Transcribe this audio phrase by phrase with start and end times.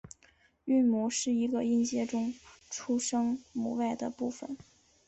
[0.65, 2.33] 韵母是一个音节中
[2.71, 4.57] 除声母外的部分。